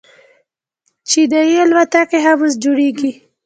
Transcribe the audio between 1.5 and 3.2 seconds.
الوتکې هم اوس جوړیږي.